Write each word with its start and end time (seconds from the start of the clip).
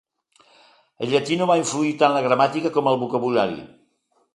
El 1.05 1.11
llatí 1.11 1.37
no 1.43 1.49
va 1.53 1.59
influir 1.61 1.95
tant 2.03 2.17
la 2.19 2.25
gramàtica 2.31 2.77
com 2.79 2.95
el 2.95 3.03
vocabulari. 3.05 3.65